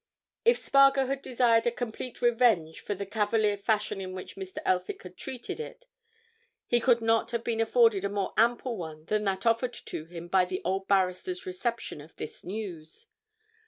If 0.43 0.57
Spargo 0.57 1.05
had 1.05 1.21
desired 1.21 1.67
a 1.67 1.71
complete 1.71 2.23
revenge 2.23 2.79
for 2.79 2.95
the 2.95 3.05
cavalier 3.05 3.55
fashion 3.55 4.01
in 4.01 4.13
which 4.15 4.35
Mr. 4.35 4.57
Elphick 4.65 5.03
had 5.03 5.15
treated 5.15 5.59
it 5.59 5.85
he 6.65 6.79
could 6.79 7.01
not 7.01 7.29
have 7.29 7.43
been 7.43 7.61
afforded 7.61 8.03
a 8.03 8.09
more 8.09 8.33
ample 8.35 8.77
one 8.77 9.05
than 9.05 9.25
that 9.25 9.45
offered 9.45 9.73
to 9.73 10.05
him 10.05 10.27
by 10.27 10.45
the 10.45 10.59
old 10.65 10.87
barrister's 10.87 11.45
reception 11.45 12.01
of 12.01 12.15
this 12.15 12.43
news. 12.43 13.05